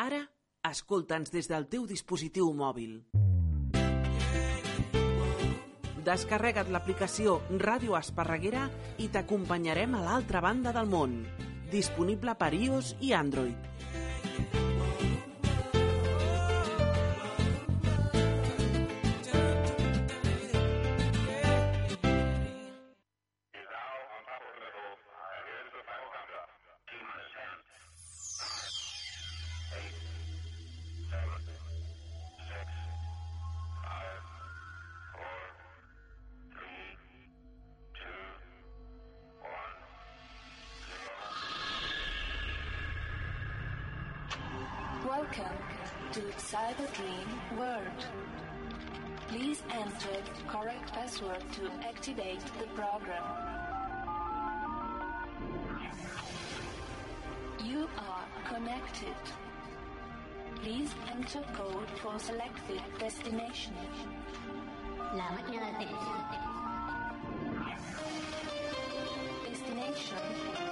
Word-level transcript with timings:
Ara, 0.00 0.20
escolta'ns 0.64 1.28
des 1.28 1.44
del 1.50 1.66
teu 1.68 1.82
dispositiu 1.84 2.46
mòbil. 2.56 2.94
Descarrega't 6.06 6.70
l'aplicació 6.72 7.34
Ràdio 7.60 7.98
Esparreguera 7.98 8.62
i 9.04 9.10
t'acompanyarem 9.12 9.98
a 9.98 10.00
l'altra 10.06 10.40
banda 10.40 10.72
del 10.72 10.88
món. 10.88 11.18
Disponible 11.74 12.32
per 12.40 12.54
iOS 12.56 12.94
i 13.04 13.12
Android. 13.18 13.69
Please 49.28 49.62
enter 49.72 50.22
correct 50.48 50.92
password 50.92 51.42
to 51.52 51.70
activate 51.86 52.40
the 52.58 52.66
program. 52.74 53.22
You 57.64 57.88
are 57.98 58.52
connected. 58.52 59.14
Please 60.62 60.90
enter 61.12 61.42
code 61.54 61.88
for 62.02 62.18
selected 62.18 62.82
destination. 62.98 63.74
Del. 65.12 65.38
Destination 69.48 70.69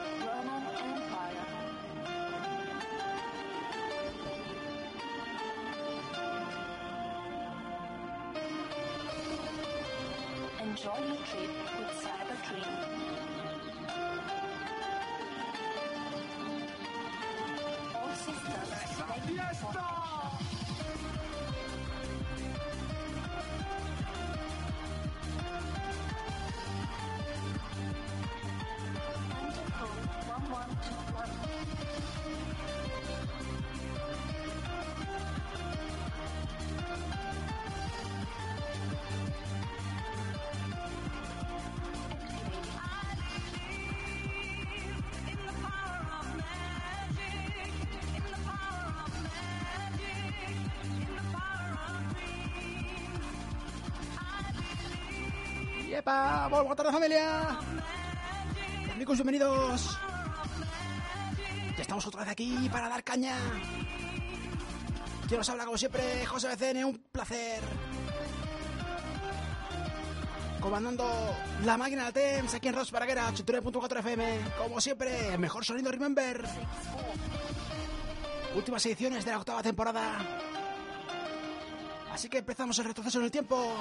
Enjoy 10.88 11.06
your 11.06 11.16
trip 11.16 11.50
with 11.78 11.92
Cyber 12.02 12.38
Dream. 12.48 12.64
All 17.94 18.14
systems 18.14 18.70
ready 18.72 19.26
for 19.54 19.68
Enter 19.68 20.57
¡Yepa! 55.98 56.46
¡Buenas 56.46 56.76
tardes, 56.76 56.92
familia! 56.92 57.58
Amigos, 58.92 59.16
bienvenidos. 59.16 59.98
Ya 61.74 61.82
estamos 61.82 62.06
otra 62.06 62.20
vez 62.20 62.30
aquí 62.30 62.68
para 62.70 62.88
dar 62.88 63.02
caña. 63.02 63.34
Quien 65.26 65.40
os 65.40 65.48
habla, 65.48 65.64
como 65.64 65.76
siempre, 65.76 66.24
José 66.24 66.54
BCN, 66.54 66.84
un 66.84 66.98
placer. 67.10 67.64
Comandando 70.60 71.04
la 71.64 71.76
máquina 71.76 72.04
del 72.04 72.12
TEMS 72.12 72.54
aquí 72.54 72.68
en 72.68 72.76
Ross 72.76 72.92
Paraguera, 72.92 73.28
89.4 73.32 73.98
FM. 73.98 74.40
Como 74.56 74.80
siempre, 74.80 75.36
mejor 75.36 75.64
sonido, 75.64 75.90
remember. 75.90 76.44
Últimas 78.54 78.86
ediciones 78.86 79.24
de 79.24 79.32
la 79.32 79.38
octava 79.38 79.64
temporada. 79.64 80.18
Así 82.12 82.28
que 82.28 82.38
empezamos 82.38 82.78
el 82.78 82.84
retroceso 82.84 83.18
en 83.18 83.24
el 83.24 83.30
tiempo. 83.32 83.74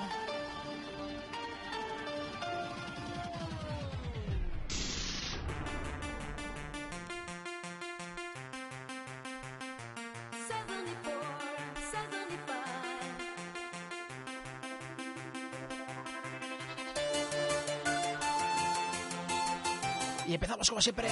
Como 20.77 20.83
siempre. 20.83 21.09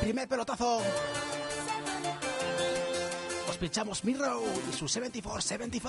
Primer 0.00 0.26
pelotazo. 0.26 0.80
Os 3.50 3.56
pinchamos 3.58 4.02
Mirror 4.02 4.40
y 4.70 4.72
su 4.72 4.86
74-75. 4.86 5.82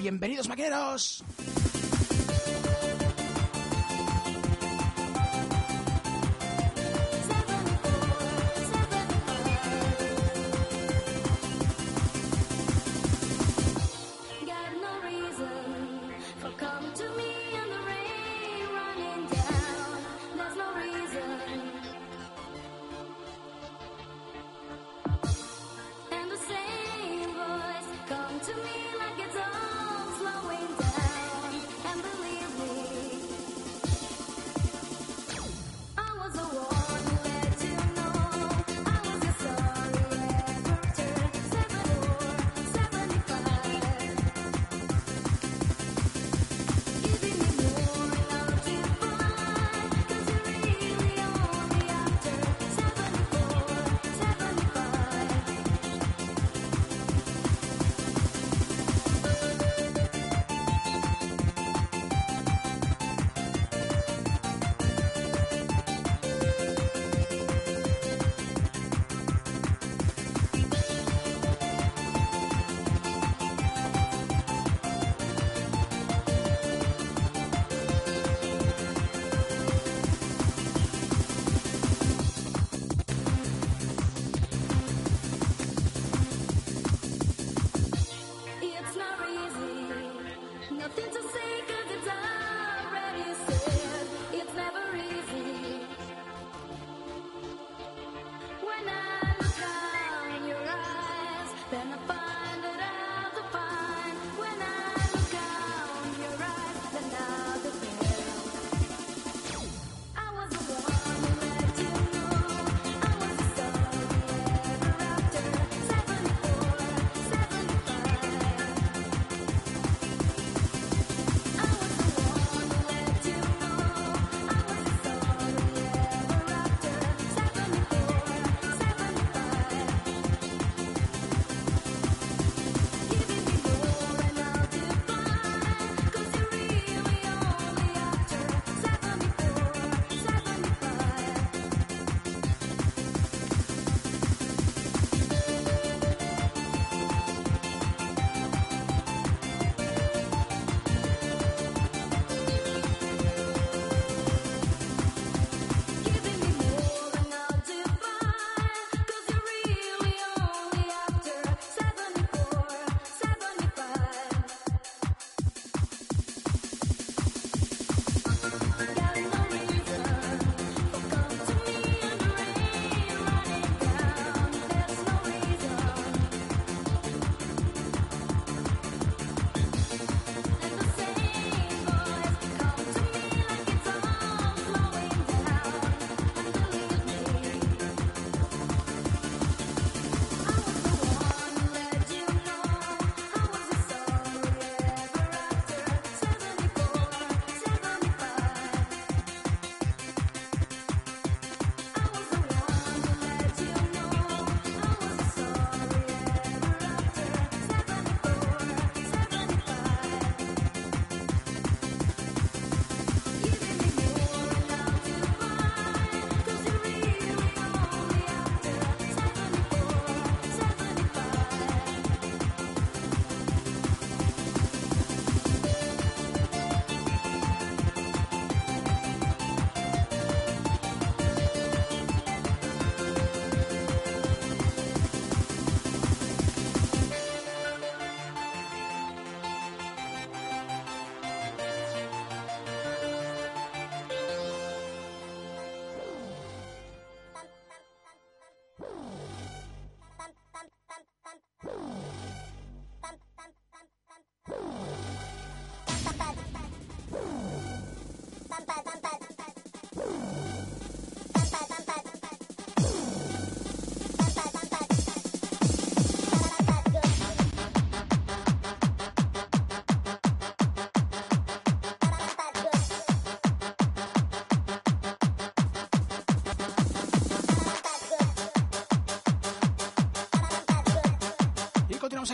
Bienvenidos 0.00 0.48
maquineros. 0.48 1.24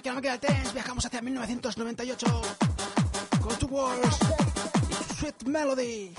aquí 0.00 0.08
a 0.08 0.14
la 0.14 0.72
viajamos 0.72 1.04
hacia 1.04 1.20
1998 1.20 2.42
con 3.42 3.58
Two 3.58 3.68
Wars 3.68 4.18
Sweet 5.18 5.44
Melody. 5.44 6.14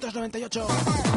1998. 0.00 1.13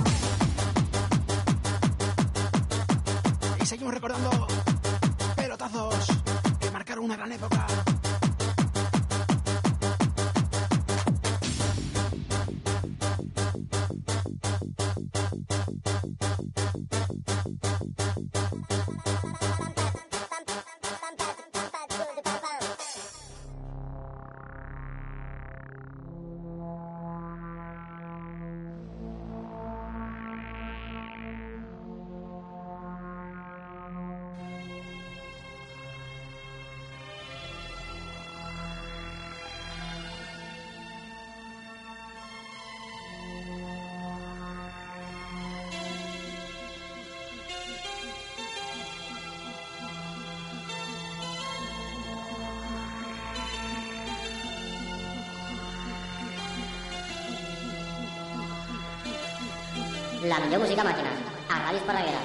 La 60.37 60.43
millor 60.45 60.59
música 60.61 60.83
màquina, 60.85 61.13
a 61.49 61.55
Ràdio 61.63 61.79
Esparreguera. 61.81 62.16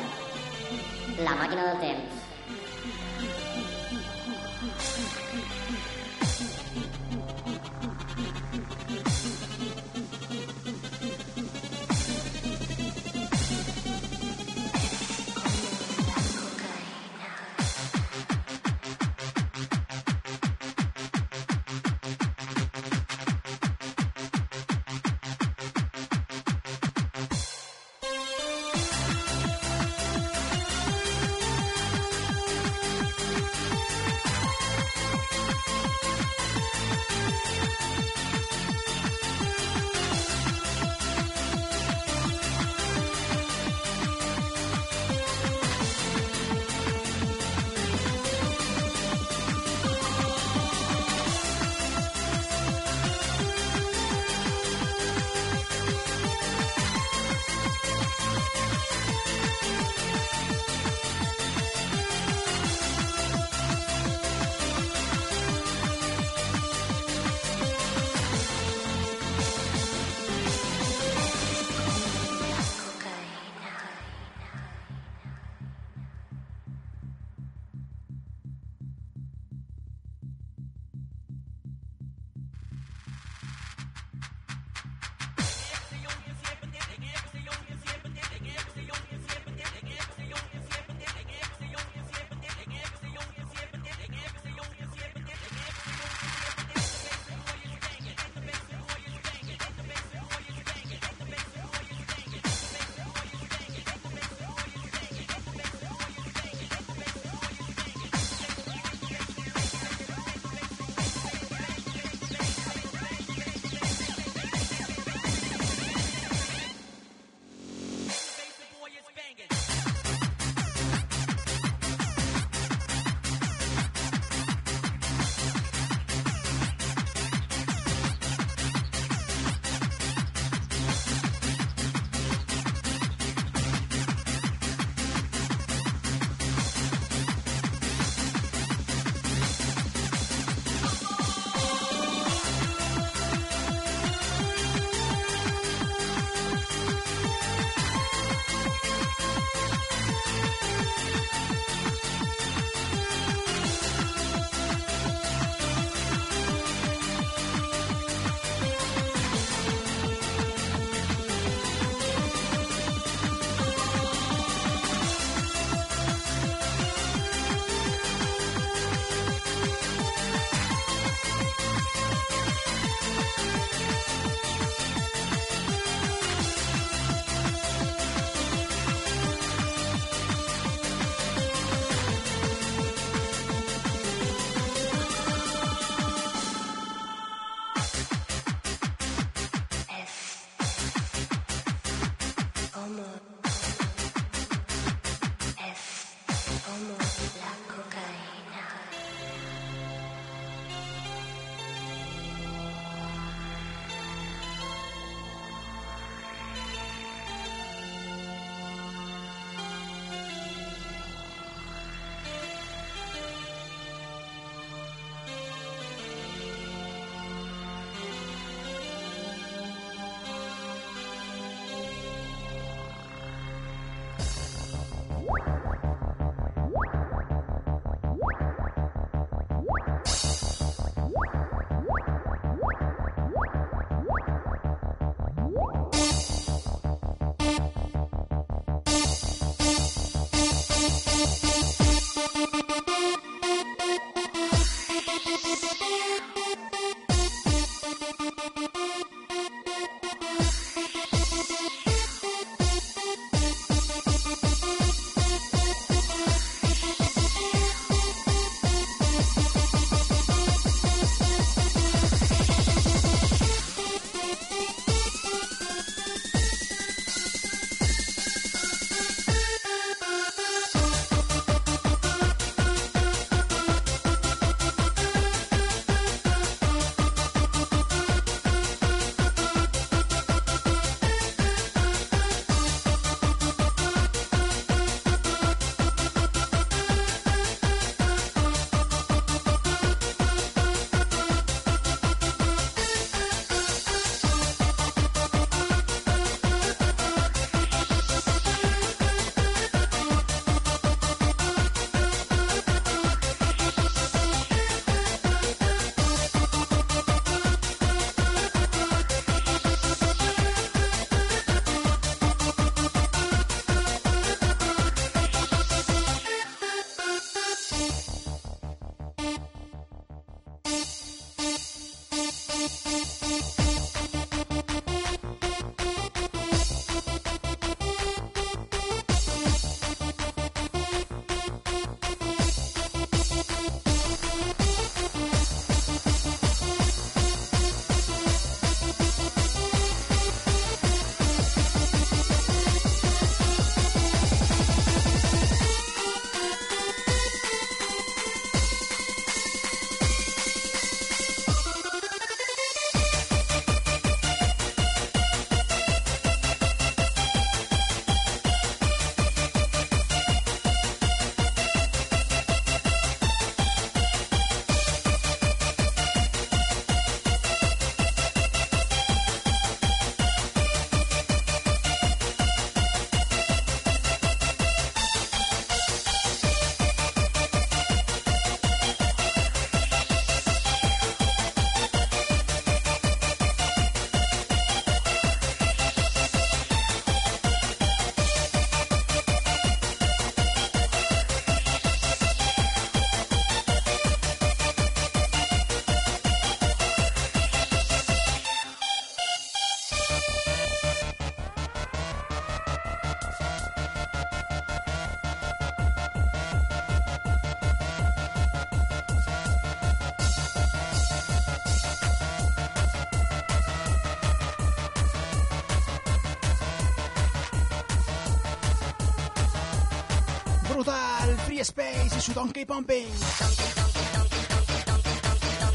Space 421.62 422.18
y 422.18 422.20
su 422.20 422.32
Donkey 422.32 422.64
Pumping. 422.64 423.06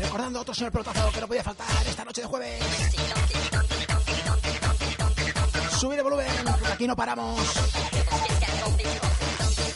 Recordando 0.02 0.40
a 0.40 0.42
otro 0.42 0.54
señor 0.54 0.72
pelotazo 0.74 1.12
que 1.12 1.22
no 1.22 1.28
podía 1.28 1.44
faltar 1.44 1.88
esta 1.88 2.04
noche 2.04 2.22
de 2.22 2.28
jueves. 2.28 2.64
Subir 5.80 6.00
el 6.00 6.04
volumen, 6.04 6.28
aquí 6.74 6.88
no 6.88 6.96
paramos. 6.96 7.40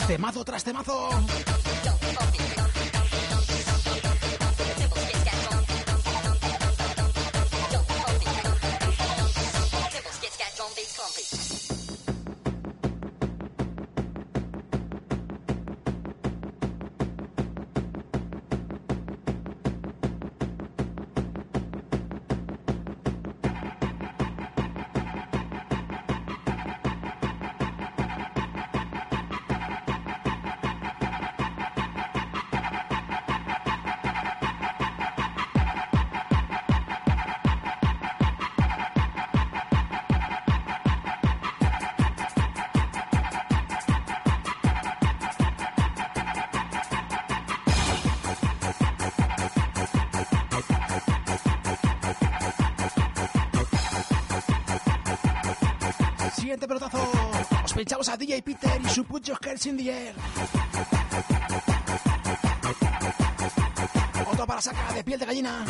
Temazo 0.08 0.44
tras 0.44 0.64
temazo. 0.66 1.10
Peter 59.02 59.02
y 59.02 59.04
su 59.04 59.06
Put 59.06 59.24
Your 59.24 59.40
in 59.66 59.78
the 59.78 59.92
Air. 59.92 60.16
Otro 64.32 64.46
para 64.46 64.62
saca 64.62 64.94
de 64.94 65.04
piel 65.04 65.20
de 65.20 65.26
gallina. 65.26 65.66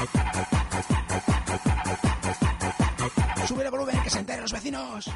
Sube 3.48 3.64
el 3.64 3.72
volumen 3.72 4.02
que 4.04 4.10
se 4.10 4.20
enteren 4.20 4.42
los 4.42 4.52
vecinos. 4.52 5.10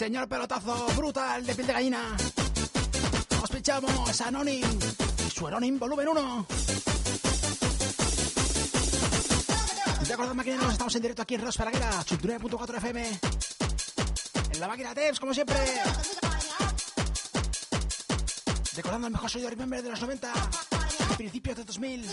Señor 0.00 0.26
pelotazo 0.26 0.86
brutal 0.96 1.44
de 1.44 1.54
piel 1.54 1.66
de 1.66 1.72
gallina. 1.74 2.16
Os 3.42 3.50
pinchamos 3.50 4.18
a 4.22 4.28
Anonym 4.28 4.64
y 5.26 5.30
su 5.30 5.46
Anonym 5.46 5.78
volumen 5.78 6.08
1. 6.08 6.46
De 10.06 10.14
acuerdo, 10.14 10.34
maquineros, 10.34 10.72
estamos 10.72 10.94
en 10.96 11.02
directo 11.02 11.20
aquí 11.20 11.34
en 11.34 11.42
Ros 11.42 11.58
Paraguera, 11.58 11.90
89.4 12.00 12.76
FM. 12.78 13.20
En 14.54 14.60
la 14.60 14.68
máquina 14.68 14.94
Teps, 14.94 15.20
como 15.20 15.34
siempre. 15.34 15.58
Recordando 18.76 19.06
el 19.06 19.12
mejor 19.12 19.28
sonido 19.28 19.50
Remember 19.50 19.82
de 19.82 19.90
los 19.90 20.00
90 20.00 20.32
y 21.10 21.16
principios 21.16 21.58
de 21.58 21.64
2000. 21.64 22.06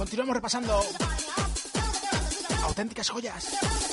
Continuamos 0.00 0.34
repasando 0.34 0.82
auténticas 2.80 3.08
joyas. 3.08 3.89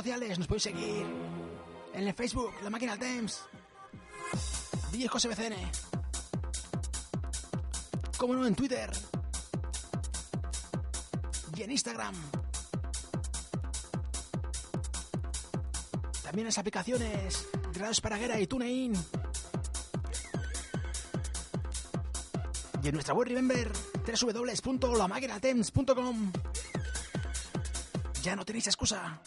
Sociales 0.00 0.38
nos 0.38 0.46
podéis 0.46 0.62
seguir 0.62 1.04
en 1.92 2.08
el 2.08 2.14
Facebook, 2.14 2.54
La 2.62 2.70
Máquina 2.70 2.96
Temps, 2.96 3.42
DJ 4.92 5.08
José 5.08 5.28
BCN, 5.28 5.56
como 8.16 8.34
no 8.34 8.46
en 8.46 8.54
Twitter 8.54 8.90
y 11.54 11.62
en 11.64 11.72
Instagram. 11.72 12.14
También 16.22 16.46
las 16.46 16.56
aplicaciones 16.56 17.46
Radio 17.74 17.90
Esparaguera 17.90 18.40
y 18.40 18.46
TuneIn. 18.46 18.94
Y 22.82 22.88
en 22.88 22.94
nuestra 22.94 23.12
web 23.12 23.28
Remember, 23.28 23.70
www.lamaquinatems.com. 24.06 26.32
Ya 28.22 28.34
no 28.34 28.46
tenéis 28.46 28.66
excusa. 28.66 29.20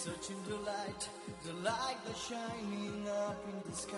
Searching 0.00 0.42
the 0.48 0.56
light, 0.64 1.08
the 1.44 1.52
light 1.62 1.98
that's 2.06 2.26
shining 2.26 3.06
up 3.06 3.36
in 3.52 3.70
the 3.70 3.76
sky. 3.76 3.96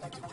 Thank 0.00 0.16
you. 0.16 0.29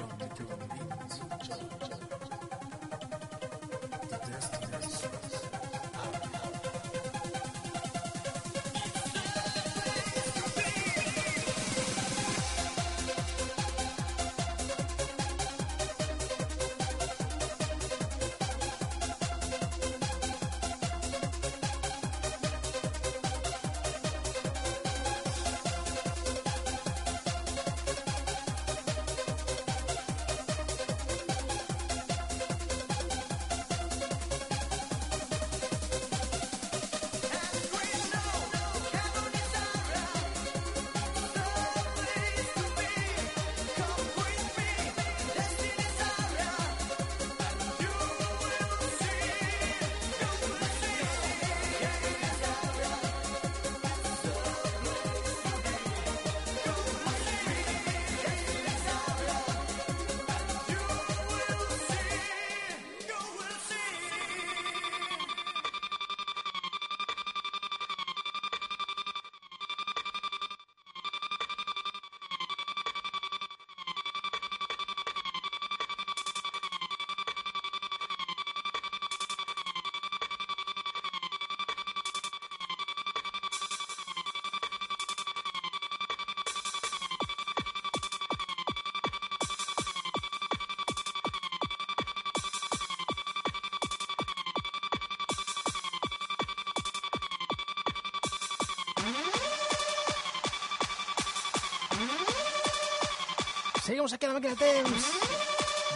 Seguimos 103.97 104.13
aquí 104.13 104.27
en 104.27 104.33
la 104.33 104.39
máquina 104.39 104.53
de 104.53 104.83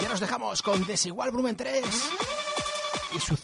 Ya 0.02 0.10
nos 0.10 0.20
dejamos 0.20 0.64
con 0.64 0.84
Desigual 0.88 1.30
Brumen 1.30 1.56
3 1.56 1.86
y 3.16 3.20
su 3.20 3.36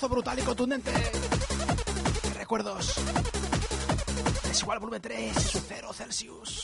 temazo 0.00 0.08
brutal 0.08 0.38
y 0.38 0.42
contundente. 0.42 0.92
¿Qué 2.22 2.38
recuerdos. 2.38 2.94
Es 4.50 4.60
igual 4.62 4.78
volumen 4.78 5.02
3, 5.02 5.62
0 5.68 5.92
Celsius. 5.92 6.62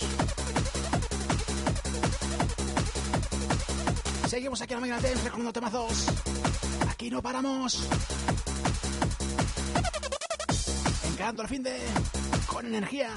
Seguimos 4.29 4.61
aquí 4.63 4.73
en 4.73 4.81
la 4.81 4.87
Mega 4.87 5.01
Dance 5.01 5.23
recordando 5.25 5.53
temazos. 5.53 6.07
Aquí 6.89 7.11
no 7.11 7.21
paramos. 7.21 7.87
Encarando 11.05 11.43
el 11.43 11.49
fin 11.49 11.63
de. 11.63 11.79
con 12.47 12.67
energía. 12.67 13.11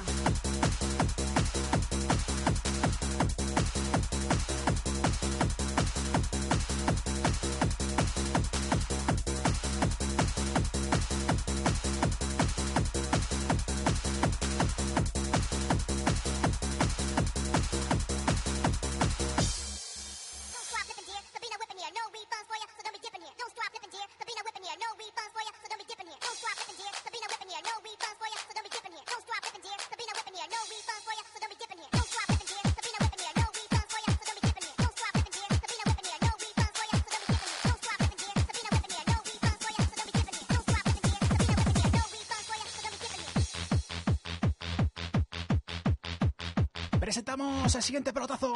siguiente 47.90 48.14
pelotazo. 48.14 48.54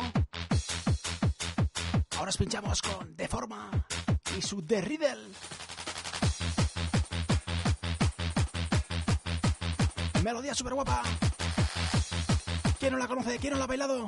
Ahora 2.17 2.29
os 2.29 2.37
pinchamos 2.37 2.83
con 2.83 3.15
Deforma 3.15 3.71
y 4.37 4.43
su 4.43 4.61
The 4.61 4.79
Riddle. 4.79 5.27
Melodía 10.23 10.53
super 10.53 10.75
guapa. 10.75 11.01
¿Quién 12.79 12.93
no 12.93 12.99
la 12.99 13.07
conoce? 13.07 13.39
¿Quién 13.39 13.53
no 13.53 13.57
la 13.57 13.63
ha 13.63 13.67
bailado? 13.67 14.07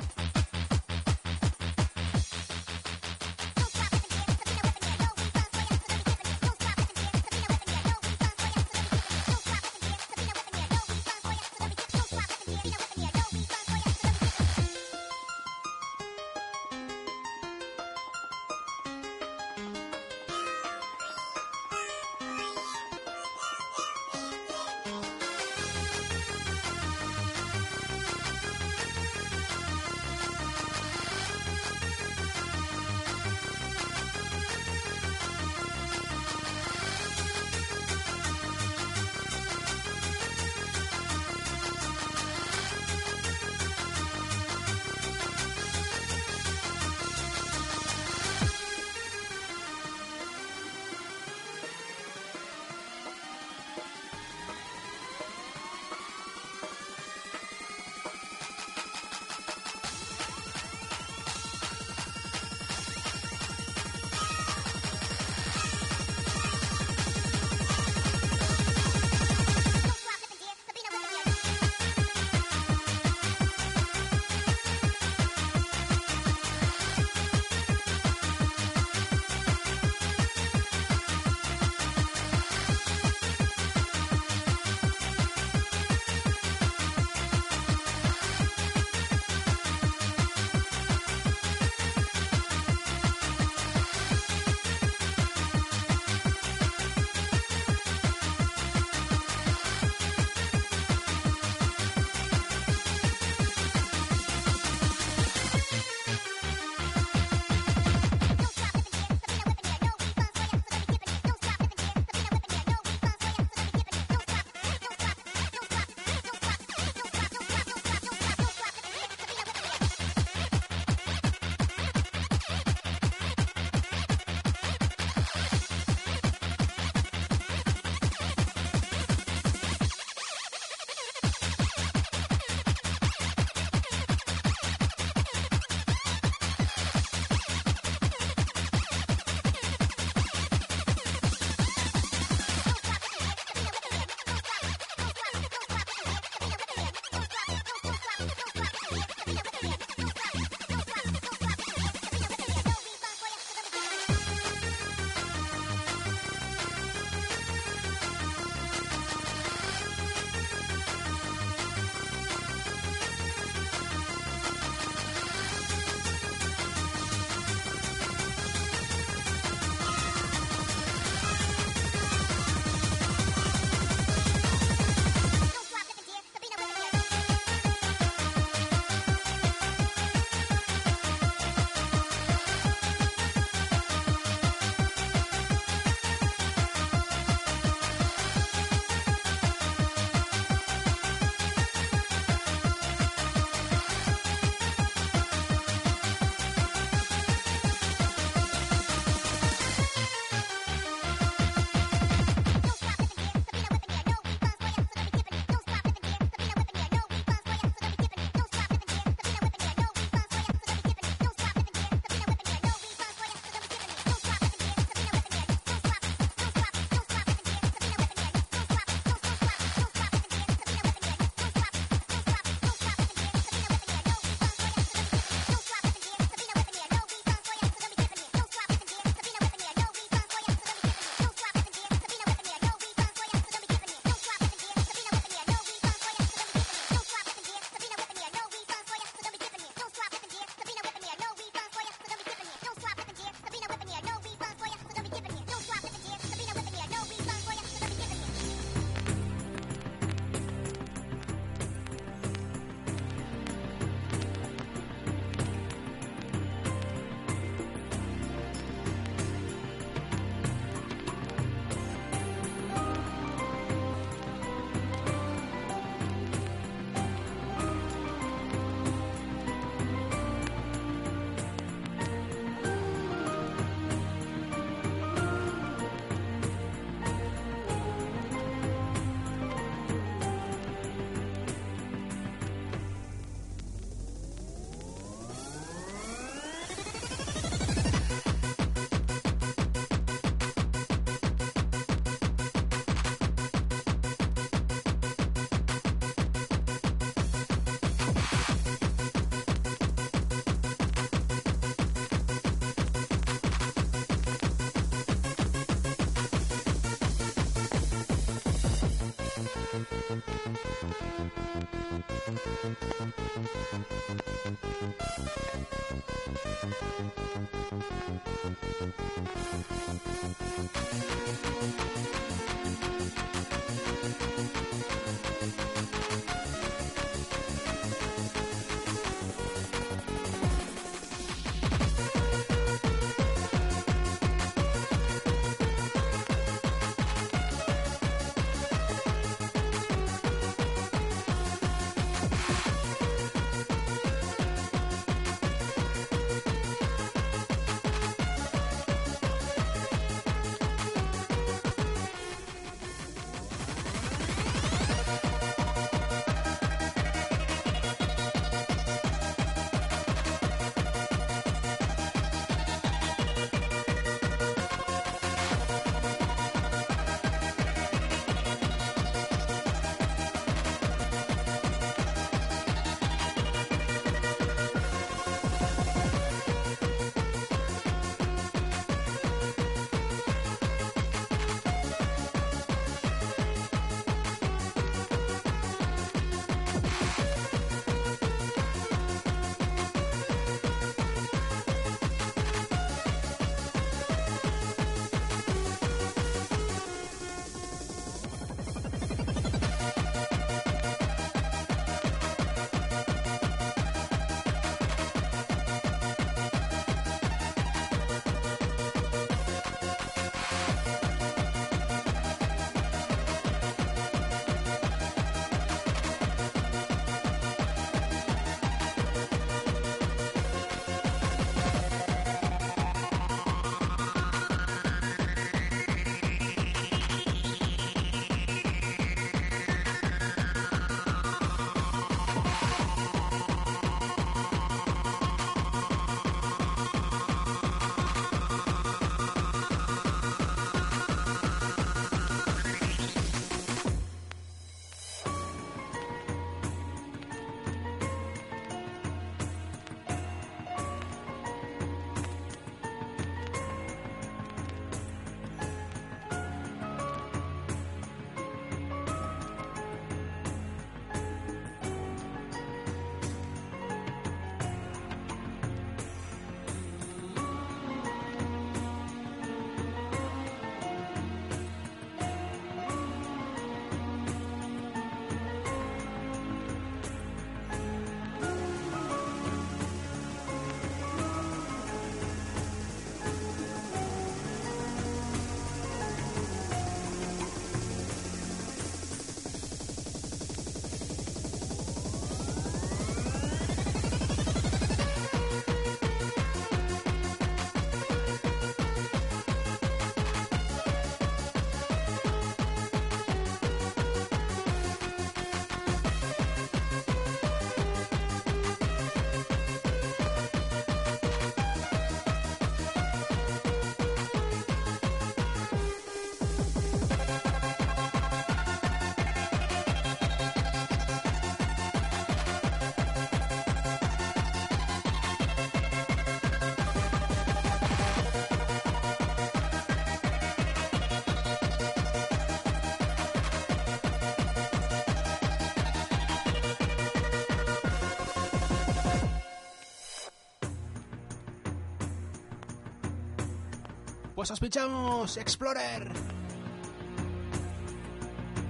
Pues 544.36 544.52
os 544.52 544.60
pinchamos 544.60 545.38
Explorer. 545.38 546.12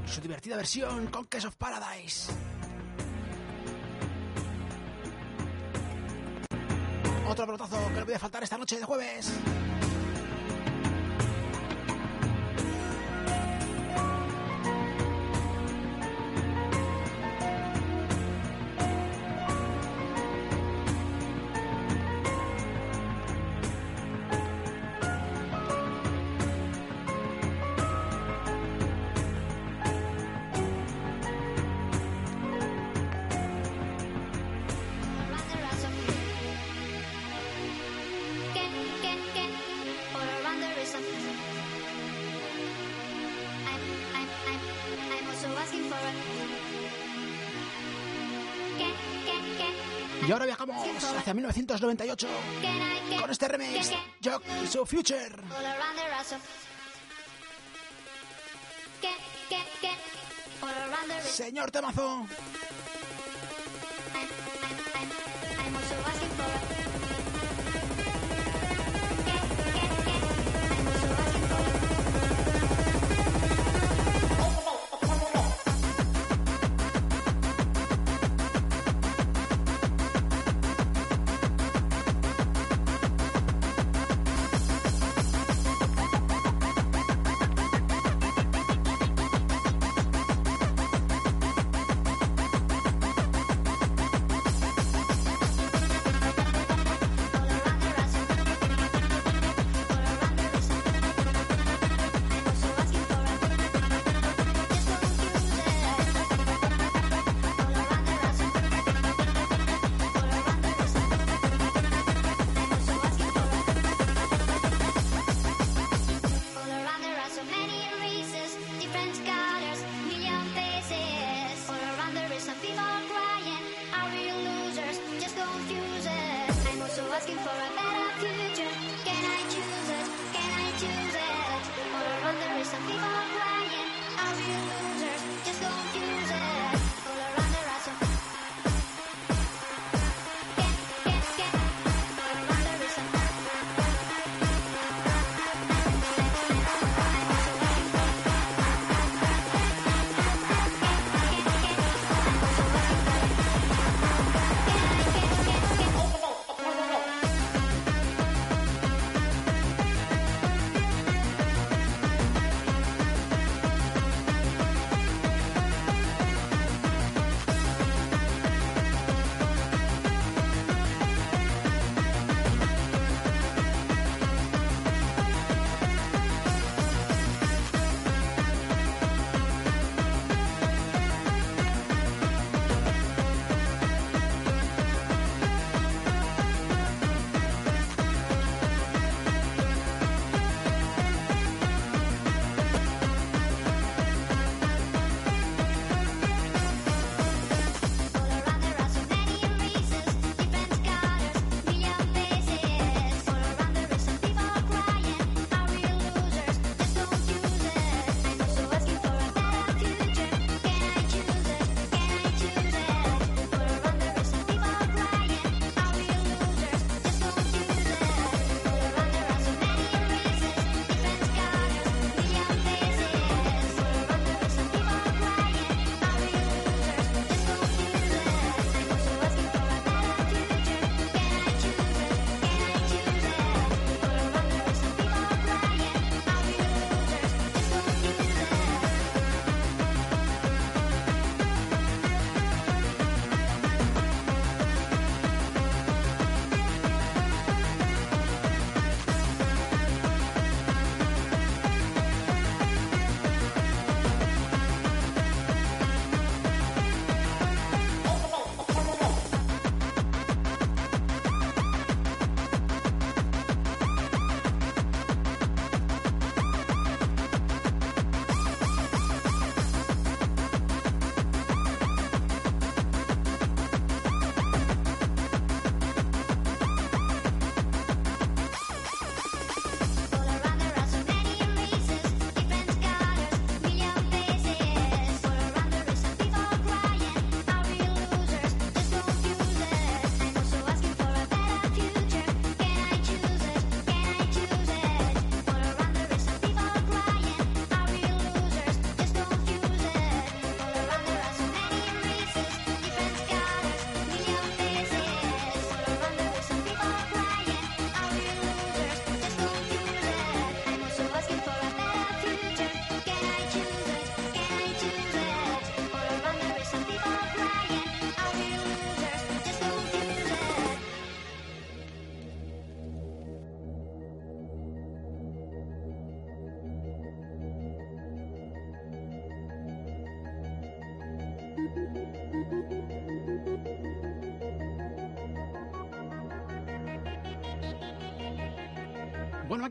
Su 0.06 0.22
divertida 0.22 0.58
versión 0.58 1.08
Conquest 1.08 1.48
of 1.48 1.56
Paradise. 1.56 2.32
Otro 7.28 7.46
pelotazo 7.48 7.78
que 7.88 8.00
no 8.00 8.06
puede 8.06 8.20
faltar 8.20 8.44
esta 8.44 8.60
noche 8.60 8.78
de 8.78 8.86
jueves. 8.86 9.34
Hacia 51.04 51.34
1998 51.34 52.28
Can 52.62 52.76
I 52.76 53.10
get, 53.10 53.22
con 53.22 53.30
este 53.32 53.48
remix, 53.48 53.92
Jock 54.24 54.44
y 54.64 54.68
su 54.68 54.86
Future. 54.86 55.36
all 55.56 55.66
around 55.66 55.96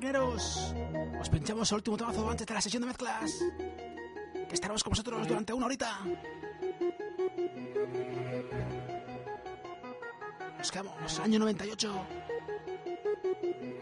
Os 0.05 1.31
pinchamos 1.31 1.73
el 1.73 1.77
último 1.77 1.97
trabajo 1.97 2.29
antes 2.29 2.47
de 2.47 2.53
la 2.53 2.61
sesión 2.61 2.83
de 2.83 2.89
mezclas. 2.89 3.43
Que 4.47 4.55
estaremos 4.55 4.85
con 4.85 4.91
vosotros 4.91 5.27
durante 5.27 5.55
una 5.55 5.65
horita. 5.65 5.99
Nos 10.59 10.71
quedamos, 10.71 11.21
año 11.21 11.39
98. 11.39 12.07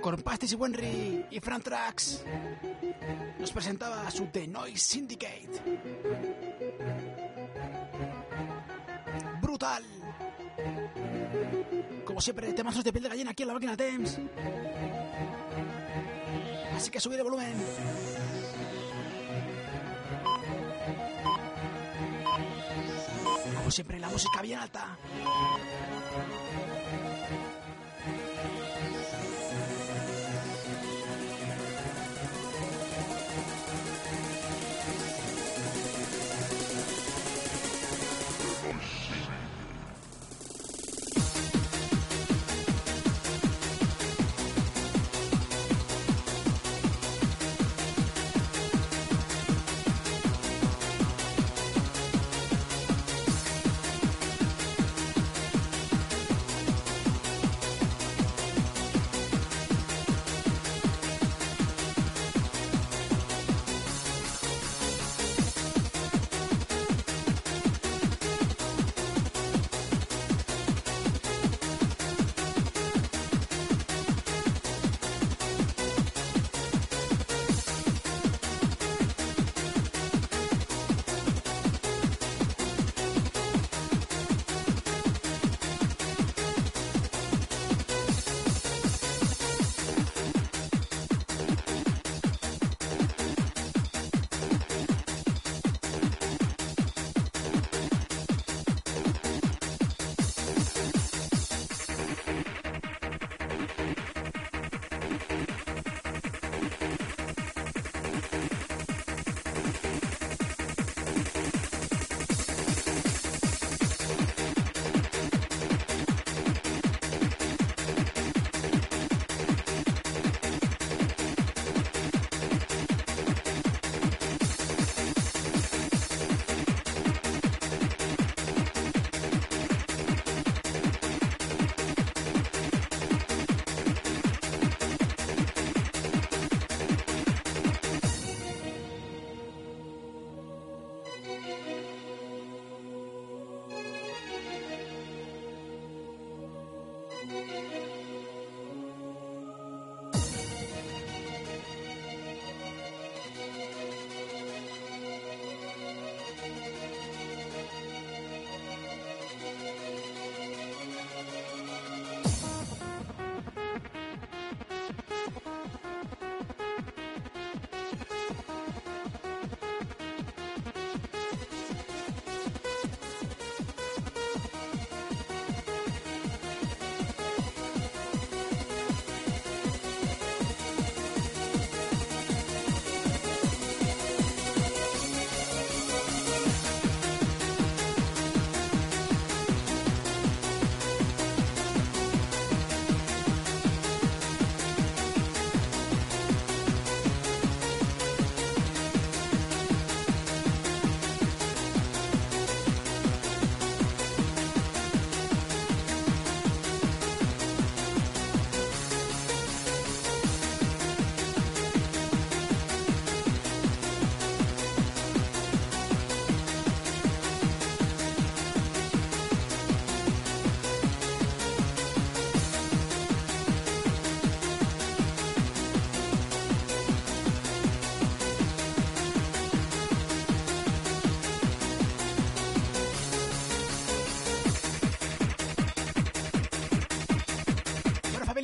Con 0.01 0.23
Pastis 0.23 0.53
y 0.53 0.55
Wenry 0.55 1.27
y 1.29 1.41
Fran 1.41 1.61
Trax. 1.61 2.25
Nos 3.41 3.51
presentaba 3.51 4.09
su 4.09 4.27
The 4.27 4.47
Noise 4.47 4.79
Syndicate. 4.79 5.51
Brutal. 9.41 9.85
Como 12.05 12.21
siempre, 12.21 12.53
temazos 12.53 12.85
de 12.85 12.93
piel 12.93 13.03
de 13.03 13.09
gallina 13.09 13.33
aquí 13.33 13.43
en 13.43 13.49
la 13.49 13.55
máquina 13.55 13.77
Temps. 13.77 14.21
Así 16.77 16.91
que 16.91 17.01
subir 17.01 17.19
el 17.19 17.25
volumen. 17.25 17.55
Como 23.57 23.71
siempre, 23.71 23.99
la 23.99 24.09
música 24.09 24.43
bien 24.43 24.59
alta. 24.59 24.97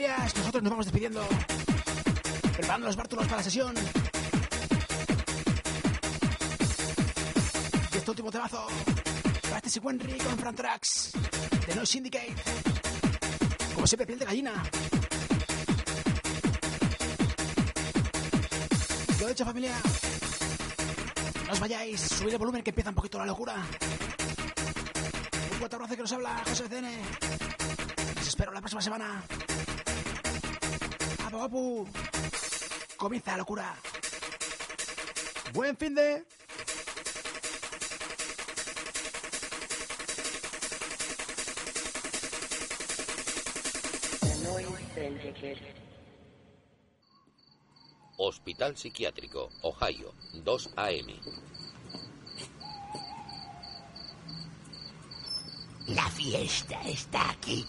Nosotros 0.07 0.63
nos 0.63 0.71
vamos 0.71 0.87
despidiendo. 0.87 1.27
Preparando 2.53 2.87
los 2.87 2.97
bártulos 2.97 3.25
para 3.27 3.39
la 3.39 3.43
sesión. 3.43 3.75
Y 7.93 7.97
este 7.97 8.11
último 8.11 8.31
temazo. 8.31 8.67
Para 9.43 9.59
este 9.65 9.81
Wenry 9.81 10.19
con 10.19 10.39
Fran 10.39 10.55
Trax. 10.55 11.13
De 11.67 11.75
No 11.75 11.85
Syndicate. 11.85 12.35
Como 13.75 13.87
siempre, 13.87 14.07
piel 14.07 14.19
de 14.21 14.25
gallina. 14.25 14.53
Lo 19.21 19.27
dicho, 19.27 19.45
familia. 19.45 19.75
No 21.47 21.53
os 21.53 21.61
vayáis. 21.61 22.01
Subid 22.01 22.33
el 22.33 22.39
volumen 22.39 22.63
que 22.63 22.71
empieza 22.71 22.91
un 22.91 22.97
poquito 22.97 23.19
la 23.19 23.27
locura. 23.27 23.55
Un 25.51 25.59
fuerte 25.59 25.75
abrazo 25.75 25.97
que 25.97 26.03
nos 26.03 26.13
habla 26.13 26.43
José 26.47 26.63
BCN. 26.65 26.87
Os 28.21 28.29
espero 28.29 28.53
la 28.53 28.61
próxima 28.61 28.81
semana. 28.81 29.25
¡Comienza 32.97 33.33
la 33.33 33.37
locura! 33.39 33.77
¡Buen 35.53 35.77
fin 35.77 35.95
de...! 35.95 36.25
Hospital 48.17 48.77
Psiquiátrico, 48.77 49.51
Ohio, 49.63 50.15
2 50.33 50.71
AM. 50.77 51.09
La 55.89 56.09
fiesta 56.11 56.81
está 56.89 57.31
aquí. 57.31 57.67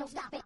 nos 0.00 0.14
da 0.14 0.39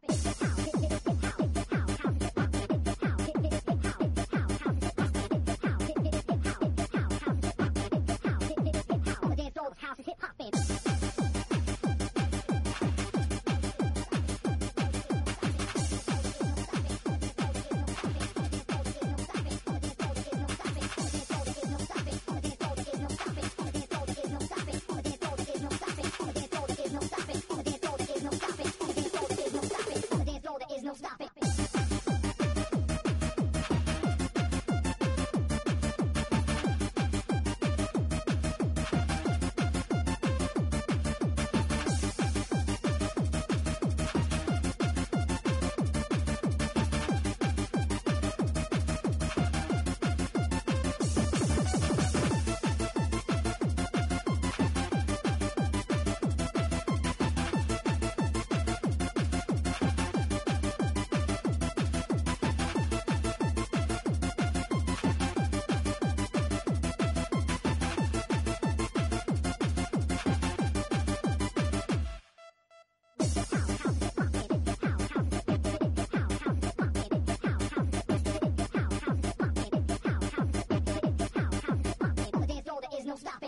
don't 83.14 83.20
stop. 83.20 83.43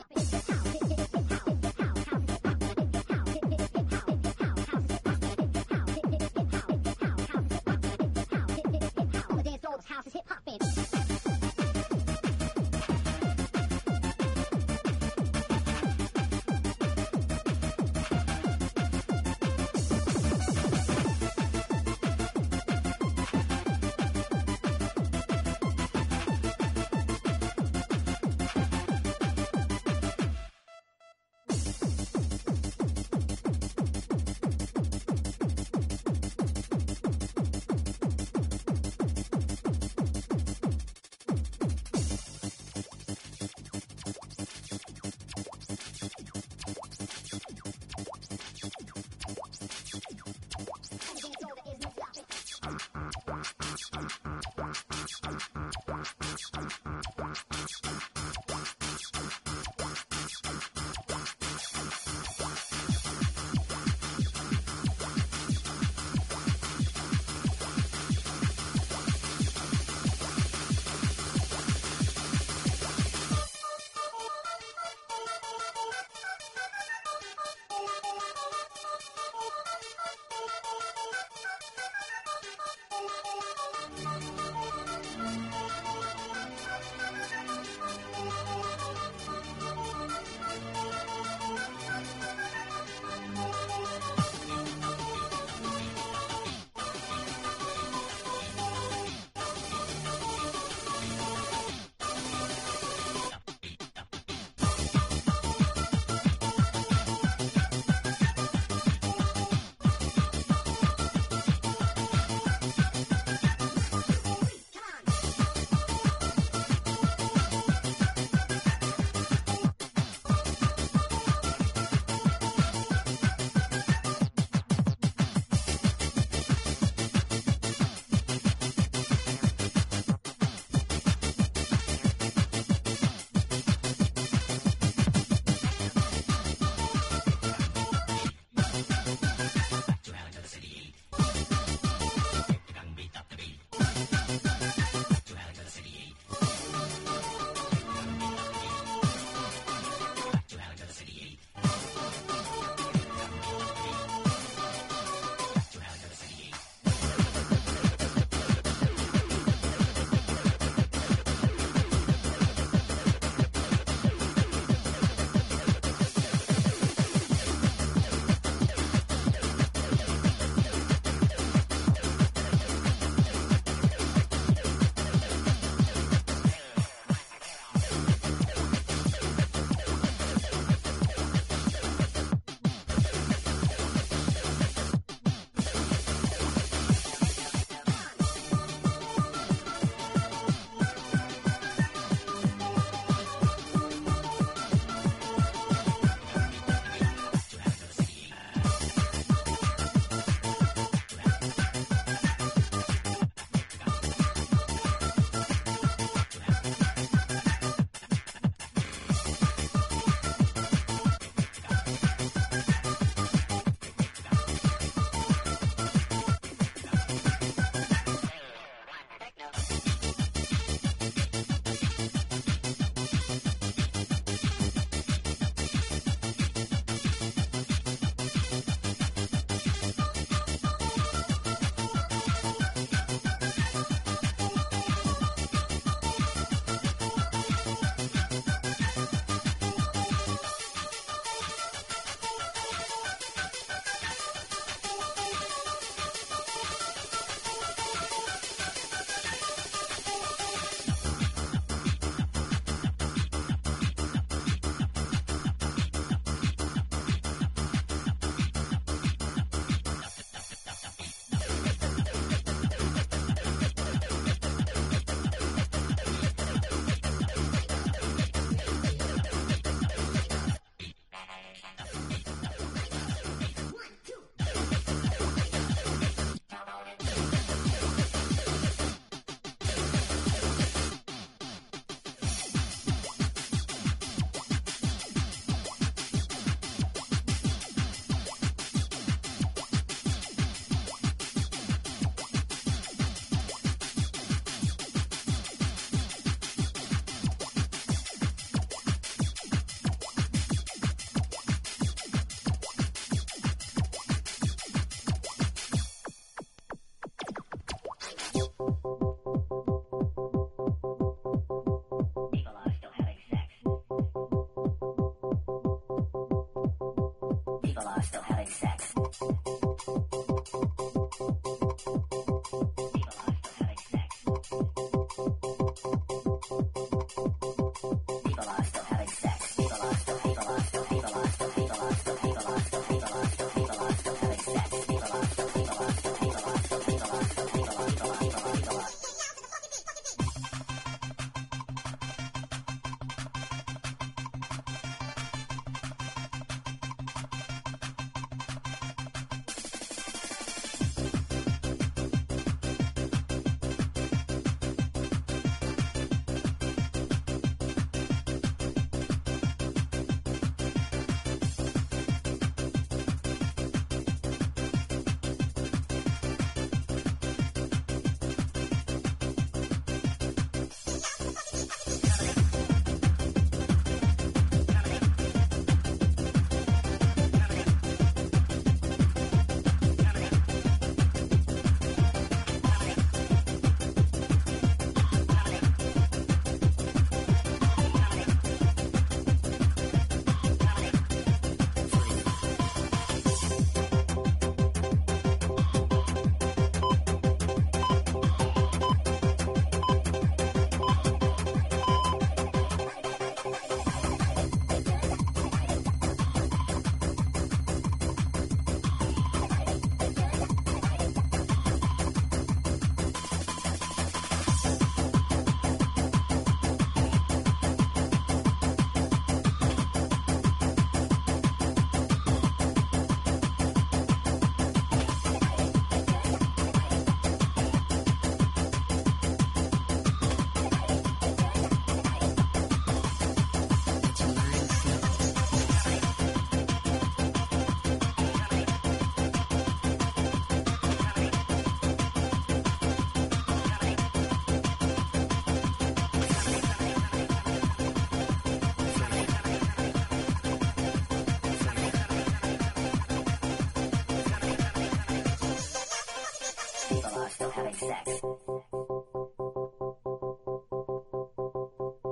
Sex. 457.74 458.20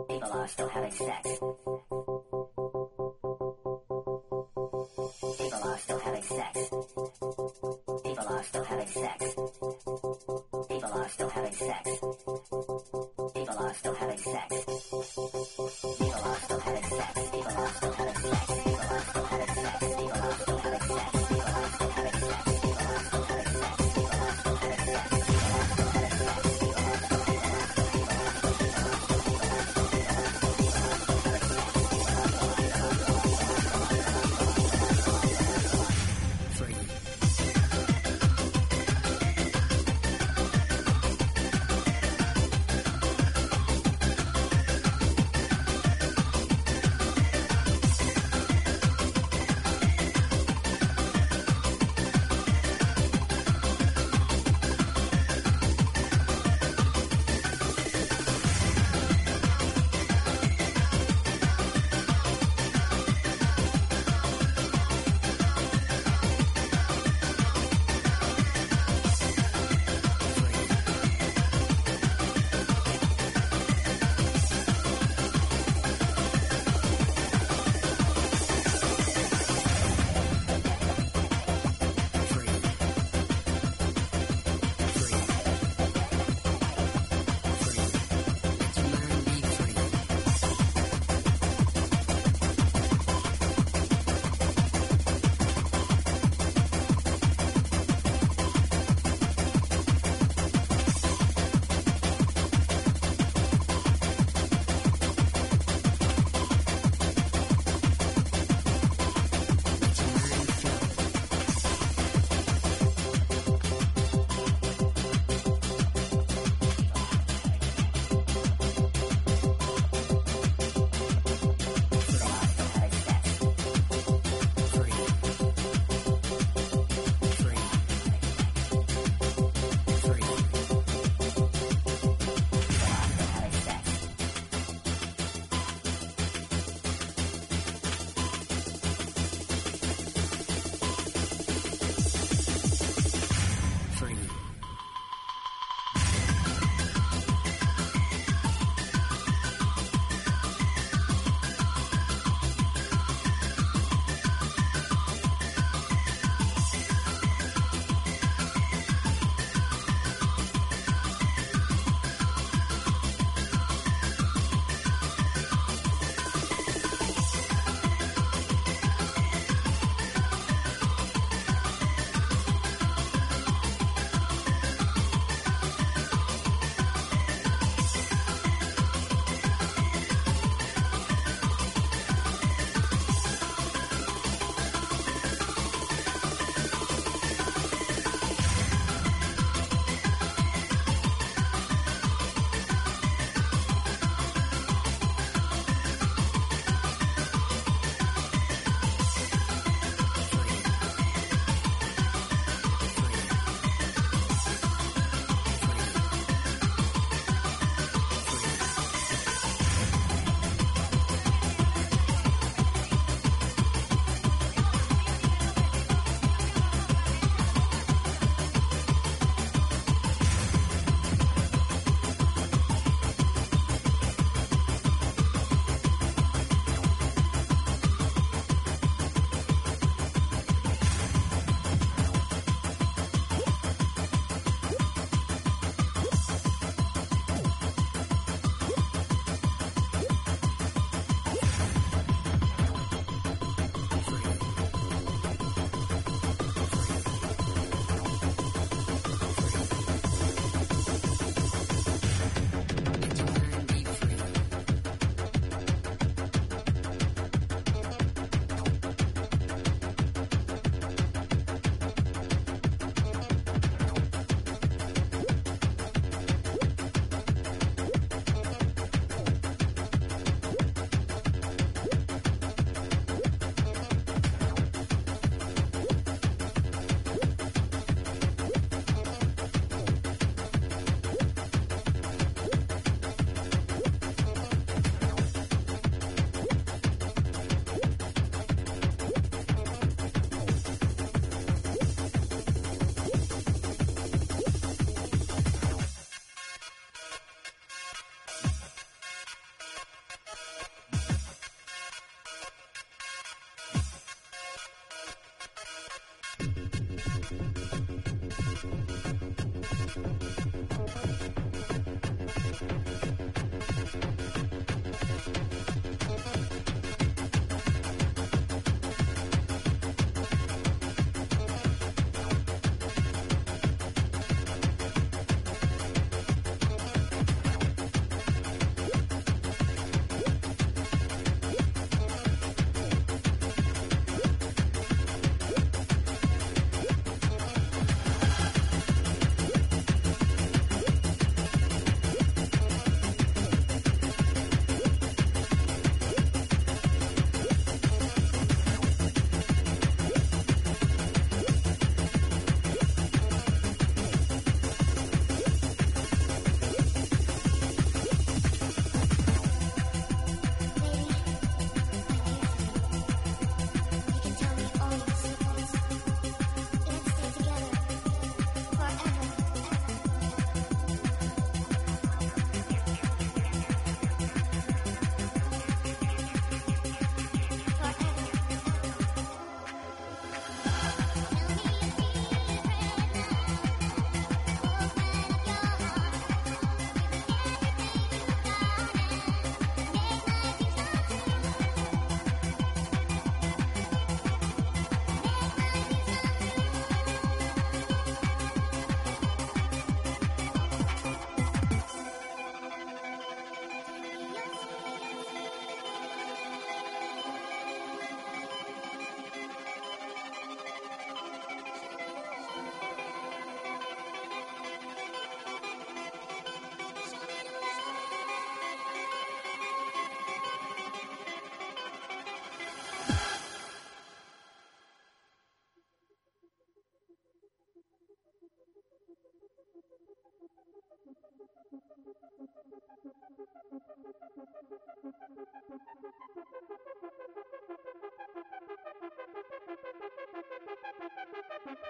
People 0.09 0.33
are 0.33 0.49
still 0.49 0.69
having 0.69 0.91
sex. 0.91 1.34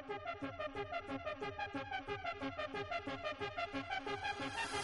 Thank 0.06 0.20
you. 4.74 4.83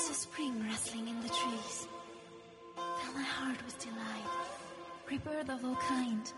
saw 0.00 0.14
spring 0.14 0.64
rustling 0.66 1.08
in 1.08 1.20
the 1.20 1.28
trees. 1.28 1.86
Fill 2.74 3.12
my 3.12 3.22
heart 3.22 3.58
with 3.66 3.78
delight, 3.78 4.30
rebirth 5.10 5.50
of 5.50 5.62
all 5.62 5.76
kind. 5.76 6.32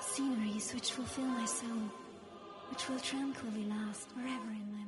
Sceneries 0.00 0.74
which 0.74 0.96
will 0.98 1.04
fill 1.04 1.26
my 1.26 1.44
soul, 1.46 1.84
which 2.70 2.88
will 2.88 2.98
tranquilly 2.98 3.64
last 3.66 4.08
forever 4.10 4.50
in 4.50 4.72
my 4.72 4.78
mind. 4.78 4.87